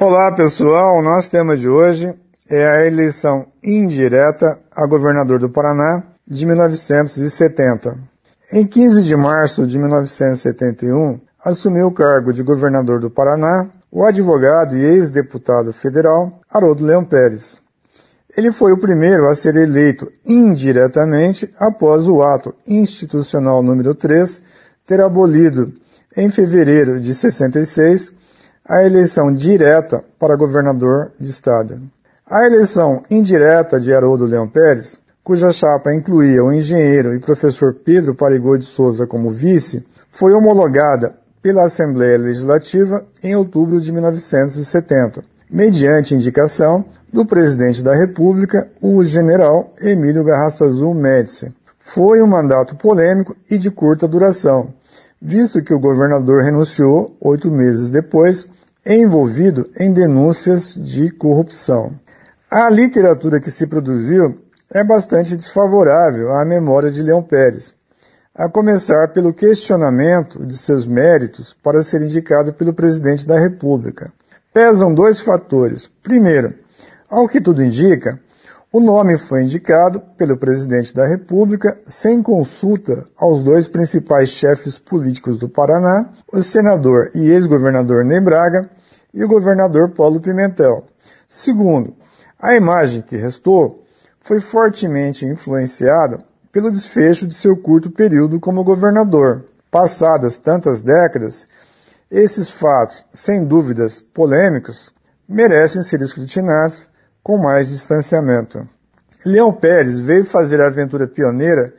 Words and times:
Olá 0.00 0.32
pessoal, 0.32 0.96
o 0.96 1.02
nosso 1.02 1.30
tema 1.30 1.54
de 1.54 1.68
hoje 1.68 2.10
é 2.48 2.66
a 2.66 2.86
eleição 2.86 3.44
indireta 3.62 4.58
a 4.74 4.86
governador 4.86 5.38
do 5.38 5.50
Paraná 5.50 6.02
de 6.26 6.46
1970. 6.46 7.98
Em 8.50 8.66
15 8.66 9.02
de 9.02 9.14
março 9.14 9.66
de 9.66 9.78
1971, 9.78 11.20
assumiu 11.44 11.88
o 11.88 11.92
cargo 11.92 12.32
de 12.32 12.42
governador 12.42 12.98
do 12.98 13.10
Paraná 13.10 13.68
o 13.92 14.02
advogado 14.02 14.74
e 14.74 14.82
ex-deputado 14.82 15.70
federal 15.70 16.40
Haroldo 16.50 16.82
Leão 16.82 17.04
Pérez. 17.04 17.60
Ele 18.34 18.50
foi 18.50 18.72
o 18.72 18.80
primeiro 18.80 19.28
a 19.28 19.34
ser 19.34 19.54
eleito 19.54 20.10
indiretamente 20.24 21.52
após 21.58 22.08
o 22.08 22.22
ato 22.22 22.54
institucional 22.66 23.62
número 23.62 23.94
3 23.94 24.40
ter 24.86 25.02
abolido, 25.02 25.74
em 26.16 26.30
fevereiro 26.30 26.98
de 26.98 27.12
66, 27.12 28.18
a 28.70 28.84
eleição 28.84 29.34
direta 29.34 30.04
para 30.16 30.36
governador 30.36 31.10
de 31.18 31.28
estado. 31.28 31.82
A 32.24 32.46
eleição 32.46 33.02
indireta 33.10 33.80
de 33.80 33.92
Haroldo 33.92 34.24
Leão 34.24 34.48
Pérez, 34.48 34.96
cuja 35.24 35.50
chapa 35.50 35.92
incluía 35.92 36.44
o 36.44 36.52
engenheiro 36.52 37.12
e 37.12 37.18
professor 37.18 37.74
Pedro 37.84 38.14
Parigô 38.14 38.56
de 38.56 38.64
Souza 38.64 39.08
como 39.08 39.28
vice, 39.28 39.84
foi 40.12 40.32
homologada 40.32 41.16
pela 41.42 41.64
Assembleia 41.64 42.16
Legislativa 42.16 43.04
em 43.24 43.34
outubro 43.34 43.80
de 43.80 43.90
1970, 43.90 45.24
mediante 45.50 46.14
indicação 46.14 46.84
do 47.12 47.26
presidente 47.26 47.82
da 47.82 47.92
República, 47.92 48.70
o 48.80 49.02
general 49.02 49.74
Emílio 49.82 50.22
Garrastazu 50.22 50.76
Azul 50.76 50.94
Médici. 50.94 51.52
Foi 51.76 52.22
um 52.22 52.26
mandato 52.28 52.76
polêmico 52.76 53.34
e 53.50 53.58
de 53.58 53.68
curta 53.68 54.06
duração, 54.06 54.72
visto 55.20 55.60
que 55.60 55.74
o 55.74 55.80
governador 55.80 56.44
renunciou 56.44 57.16
oito 57.20 57.50
meses 57.50 57.90
depois 57.90 58.48
envolvido 58.84 59.70
em 59.78 59.92
denúncias 59.92 60.74
de 60.74 61.10
corrupção. 61.10 61.92
A 62.50 62.68
literatura 62.68 63.40
que 63.40 63.50
se 63.50 63.66
produziu 63.66 64.38
é 64.72 64.82
bastante 64.84 65.36
desfavorável 65.36 66.32
à 66.34 66.44
memória 66.44 66.90
de 66.90 67.02
Leão 67.02 67.22
Pérez, 67.22 67.74
a 68.34 68.48
começar 68.48 69.12
pelo 69.12 69.34
questionamento 69.34 70.44
de 70.46 70.56
seus 70.56 70.86
méritos 70.86 71.52
para 71.52 71.82
ser 71.82 72.00
indicado 72.02 72.52
pelo 72.52 72.72
presidente 72.72 73.26
da 73.26 73.38
República. 73.38 74.12
Pesam 74.52 74.94
dois 74.94 75.20
fatores. 75.20 75.86
Primeiro, 76.02 76.54
ao 77.08 77.28
que 77.28 77.40
tudo 77.40 77.62
indica, 77.62 78.18
o 78.72 78.78
nome 78.78 79.16
foi 79.16 79.42
indicado 79.42 80.00
pelo 80.16 80.36
presidente 80.36 80.94
da 80.94 81.04
República 81.04 81.76
sem 81.86 82.22
consulta 82.22 83.04
aos 83.16 83.42
dois 83.42 83.66
principais 83.66 84.28
chefes 84.28 84.78
políticos 84.78 85.38
do 85.38 85.48
Paraná, 85.48 86.08
o 86.32 86.40
senador 86.40 87.10
e 87.12 87.30
ex-governador 87.30 88.04
Ney 88.04 88.20
Braga 88.20 88.70
e 89.12 89.24
o 89.24 89.28
governador 89.28 89.90
Paulo 89.90 90.20
Pimentel. 90.20 90.84
Segundo, 91.28 91.94
a 92.38 92.54
imagem 92.54 93.02
que 93.02 93.16
restou 93.16 93.84
foi 94.20 94.38
fortemente 94.38 95.26
influenciada 95.26 96.24
pelo 96.52 96.70
desfecho 96.70 97.26
de 97.26 97.34
seu 97.34 97.56
curto 97.56 97.90
período 97.90 98.38
como 98.38 98.62
governador. 98.62 99.46
Passadas 99.68 100.38
tantas 100.38 100.80
décadas, 100.80 101.48
esses 102.08 102.48
fatos, 102.48 103.04
sem 103.12 103.44
dúvidas 103.44 104.00
polêmicos, 104.00 104.92
merecem 105.28 105.82
ser 105.82 106.00
escrutinados 106.00 106.86
com 107.22 107.38
mais 107.38 107.68
distanciamento. 107.68 108.66
Leão 109.24 109.52
Pérez 109.52 109.98
veio 109.98 110.24
fazer 110.24 110.60
a 110.60 110.66
aventura 110.66 111.06
pioneira 111.06 111.74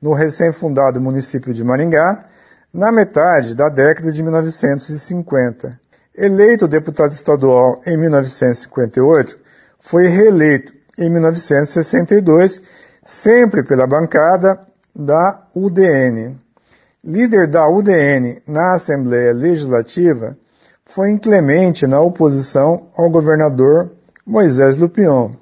no 0.00 0.12
recém-fundado 0.12 1.00
município 1.00 1.52
de 1.52 1.62
Maringá 1.62 2.24
na 2.72 2.92
metade 2.92 3.54
da 3.54 3.68
década 3.68 4.12
de 4.12 4.22
1950. 4.22 5.78
Eleito 6.16 6.66
deputado 6.66 7.12
estadual 7.12 7.80
em 7.86 7.96
1958, 7.96 9.38
foi 9.78 10.08
reeleito 10.08 10.72
em 10.98 11.10
1962, 11.10 12.62
sempre 13.04 13.62
pela 13.62 13.86
bancada 13.86 14.58
da 14.94 15.42
UDN. 15.54 16.38
Líder 17.04 17.46
da 17.46 17.68
UDN 17.68 18.42
na 18.46 18.74
Assembleia 18.74 19.32
Legislativa, 19.32 20.36
foi 20.86 21.10
inclemente 21.10 21.86
na 21.86 22.00
oposição 22.00 22.88
ao 22.96 23.10
governador 23.10 23.90
Moisés 24.26 24.76
Lupion. 24.76 25.36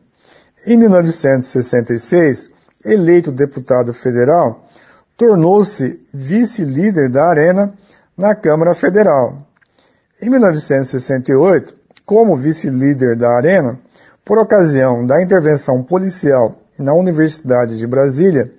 Em 0.67 0.77
1966, 0.77 2.51
eleito 2.85 3.33
deputado 3.33 3.95
federal, 3.95 4.69
tornou-se 5.17 6.01
vice-líder 6.13 7.09
da 7.09 7.25
Arena 7.25 7.73
na 8.15 8.35
Câmara 8.35 8.75
Federal. 8.75 9.39
Em 10.21 10.29
1968, 10.29 11.75
como 12.05 12.37
vice-líder 12.37 13.17
da 13.17 13.31
Arena, 13.35 13.79
por 14.23 14.39
ocasião 14.39 15.07
da 15.07 15.23
intervenção 15.23 15.83
policial 15.83 16.59
na 16.79 16.93
Universidade 16.93 17.79
de 17.79 17.87
Brasília, 17.87 18.53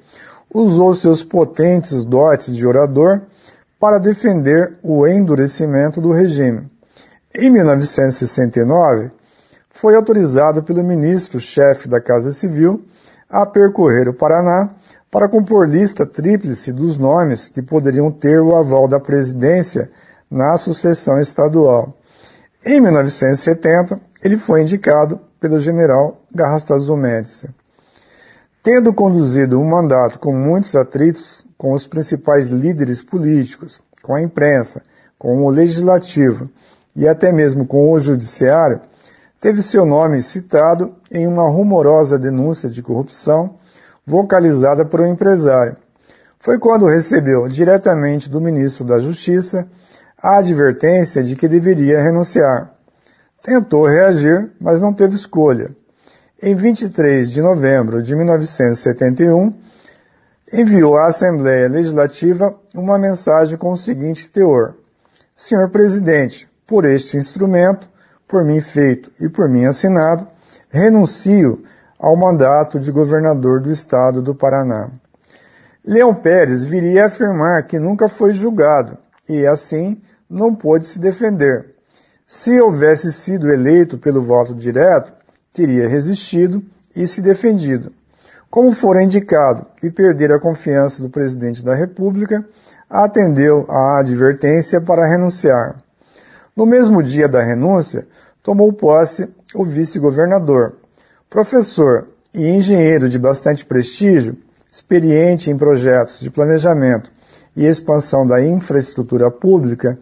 usou 0.52 0.96
seus 0.96 1.22
potentes 1.22 2.03
dotes 2.03 2.56
de 2.56 2.66
orador 2.66 3.22
para 3.80 4.00
defender 4.00 4.75
o 4.81 5.06
endurecimento 5.08 6.02
do 6.02 6.12
regime. 6.12 6.68
Em 7.35 7.52
1969, 7.52 9.12
foi 9.75 9.94
autorizado 9.94 10.63
pelo 10.63 10.81
ministro-chefe 10.86 11.90
da 11.90 12.00
Casa 12.00 12.31
Civil 12.31 12.86
a 13.30 13.46
percorrer 13.46 14.08
o 14.08 14.13
Paraná 14.13 14.69
para 15.12 15.30
compor 15.30 15.68
lista 15.68 16.06
tríplice 16.06 16.72
dos 16.72 16.97
nomes 16.97 17.50
que 17.50 17.62
poderiam 17.62 18.09
ter 18.09 18.40
o 18.40 18.56
aval 18.56 18.88
da 18.88 19.02
presidência 19.02 19.91
na 20.31 20.56
sucessão 20.56 21.19
estadual. 21.19 21.94
Em 22.66 22.80
1970, 22.80 24.00
ele 24.24 24.38
foi 24.38 24.62
indicado 24.62 25.19
pelo 25.41 25.59
general 25.59 26.22
Garrastazu 26.34 26.96
Médici. 26.96 27.50
Tendo 28.64 28.94
conduzido 28.94 29.59
um 29.59 29.69
mandato 29.69 30.19
com 30.19 30.34
muitos 30.34 30.74
atritos 30.74 31.44
com 31.58 31.74
os 31.74 31.85
principais 31.85 32.47
líderes 32.47 33.03
políticos, 33.03 33.81
com 34.02 34.16
a 34.16 34.22
imprensa, 34.22 34.81
com 35.19 35.44
o 35.44 35.50
legislativo 35.50 36.50
e 36.96 37.06
até 37.06 37.34
mesmo 37.34 37.68
com 37.68 37.91
o 37.91 38.00
judiciário, 38.00 38.80
teve 39.40 39.62
seu 39.62 39.85
nome 39.85 40.22
citado 40.22 40.96
em 41.12 41.28
uma 41.28 41.50
rumorosa 41.50 42.18
denúncia 42.18 42.69
de 42.69 42.81
corrupção 42.81 43.56
vocalizada 44.06 44.85
por 44.85 45.01
um 45.01 45.12
empresário. 45.12 45.78
Foi 46.40 46.59
quando 46.59 46.85
recebeu 46.85 47.47
diretamente 47.47 48.29
do 48.29 48.40
ministro 48.40 48.85
da 48.85 49.00
Justiça 49.00 49.68
a 50.22 50.38
advertência 50.38 51.23
de 51.23 51.35
que 51.35 51.47
deveria 51.47 52.01
renunciar. 52.01 52.72
Tentou 53.41 53.85
reagir, 53.85 54.51
mas 54.59 54.81
não 54.81 54.94
teve 54.94 55.16
escolha. 55.16 55.75
Em 56.41 56.56
23 56.56 57.31
de 57.31 57.41
novembro 57.41 58.03
de 58.03 58.16
1971, 58.16 59.53
enviou 60.53 60.97
à 60.97 61.07
Assembleia 61.07 61.67
Legislativa 61.67 62.56
uma 62.75 63.00
mensagem 63.00 63.57
com 63.57 63.72
o 63.72 63.78
seguinte 63.78 64.31
teor: 64.31 64.75
Senhor 65.35 65.69
Presidente, 65.69 66.47
por 66.67 66.85
este 66.85 67.17
instrumento, 67.17 67.90
por 68.28 68.44
mim 68.44 68.59
feito 68.59 69.12
e 69.22 69.30
por 69.30 69.50
mim 69.50 69.66
assinado, 69.66 70.28
renuncio 70.69 71.63
ao 72.00 72.16
mandato 72.16 72.80
de 72.80 72.91
governador 72.91 73.62
do 73.62 73.72
estado 73.72 74.22
do 74.22 74.36
Paraná. 74.36 74.90
Leão 75.86 76.13
Pérez 76.13 76.64
viria 76.64 77.03
a 77.03 77.06
afirmar 77.06 77.68
que 77.68 77.80
nunca 77.80 78.08
foi 78.08 78.34
julgado 78.34 78.97
e, 79.30 79.46
assim, 79.46 80.02
não 80.30 80.53
pôde 80.53 80.85
se 80.85 81.00
defender. 81.00 81.75
Se 82.28 82.59
houvesse 82.59 83.14
sido 83.14 83.52
eleito 83.52 83.97
pelo 83.97 84.22
voto 84.22 84.56
direto, 84.56 85.14
teria 85.53 85.88
resistido 85.88 86.64
e 86.96 87.06
se 87.06 87.22
defendido. 87.22 87.91
Como 88.50 88.72
fora 88.72 89.03
indicado 89.03 89.68
e 89.84 89.91
perder 89.91 90.31
a 90.31 90.40
confiança 90.40 91.02
do 91.03 91.09
presidente 91.09 91.64
da 91.64 91.75
República, 91.75 92.44
atendeu 92.90 93.66
à 93.69 94.00
advertência 94.00 94.81
para 94.81 95.08
renunciar. 95.08 95.75
No 96.56 96.66
mesmo 96.66 97.04
dia 97.04 97.28
da 97.28 97.44
renúncia, 97.44 98.08
tomou 98.42 98.72
posse 98.72 99.28
o 99.54 99.66
vice-governador, 99.66 100.78
professor 101.29 102.08
e 102.34 102.47
engenheiro 102.47 103.09
de 103.09 103.20
bastante 103.20 103.66
prestígio, 103.66 104.38
experiente 104.72 105.52
em 105.52 105.58
projetos 105.58 106.22
de 106.22 106.32
planejamento 106.32 107.12
e 107.58 107.66
expansão 107.66 108.26
da 108.26 108.41
infraestrutura 108.41 109.29
pública, 109.29 110.00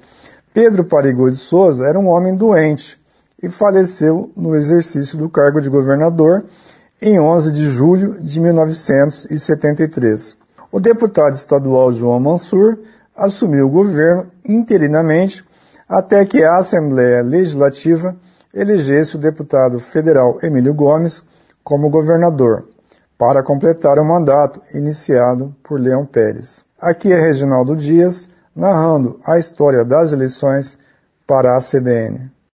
Pedro 0.54 0.86
Parigô 0.86 1.28
de 1.28 1.38
Souza 1.38 1.88
era 1.88 2.00
um 2.00 2.08
homem 2.08 2.36
doente 2.36 3.02
e 3.42 3.50
faleceu 3.50 4.32
no 4.38 4.56
exercício 4.56 5.18
do 5.18 5.28
cargo 5.30 5.60
de 5.60 5.70
governador 5.70 6.46
em 7.02 7.20
11 7.20 7.52
de 7.52 7.66
julho 7.66 8.24
de 8.24 8.40
1973. 8.40 10.38
O 10.72 10.80
deputado 10.80 11.34
estadual 11.34 11.92
João 11.92 12.20
Mansur 12.20 12.78
assumiu 13.18 13.66
o 13.66 13.72
governo 13.72 14.28
interinamente 14.48 15.44
até 15.88 16.26
que 16.26 16.44
a 16.44 16.58
Assembleia 16.58 17.22
Legislativa 17.22 18.16
elegesse 18.54 19.16
o 19.16 19.20
deputado 19.20 19.80
federal 19.80 20.38
Emílio 20.44 20.74
Gomes 20.74 21.24
como 21.64 21.90
governador, 21.90 22.68
para 23.18 23.44
completar 23.44 23.98
o 23.98 24.06
mandato 24.06 24.62
iniciado 24.74 25.56
por 25.64 25.80
Leão 25.80 26.06
Pérez. 26.06 26.64
Aqui 26.80 27.12
é 27.12 27.20
Reginaldo 27.20 27.76
Dias, 27.76 28.30
narrando 28.56 29.20
a 29.26 29.38
história 29.38 29.84
das 29.86 30.12
eleições 30.12 30.78
para 31.26 31.56
a 31.56 31.60
CBN. 31.60 32.30